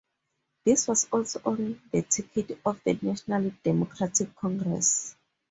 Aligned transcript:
This 0.65 0.87
was 0.87 1.07
also 1.11 1.41
on 1.45 1.79
the 1.91 2.01
ticket 2.01 2.59
of 2.65 2.81
the 2.83 2.97
National 3.03 3.51
Democratic 3.63 4.35
Congress. 4.35 5.15